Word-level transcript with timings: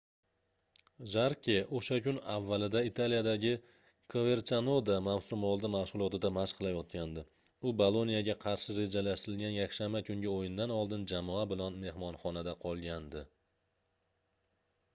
jarke 1.13 1.55
o'sha 1.79 1.97
kun 2.05 2.15
avvalida 2.35 2.79
italiyadagi 2.87 3.51
koverchanoda 4.13 4.95
mavsumoldi 5.07 5.69
mashg'ulotida 5.75 6.31
mashq 6.37 6.57
qilayotgandi. 6.61 7.23
u 7.71 7.73
boloniya"ga 7.83 8.35
qarshi 8.47 8.77
rejalashtirilgan 8.79 9.55
yakshanba 9.59 10.03
kungi 10.09 10.31
o'yindan 10.33 10.75
oldin 10.79 11.05
jamoa 11.13 11.43
bilan 11.53 11.77
mehmonxonada 11.85 12.57
qolgandi 12.65 13.23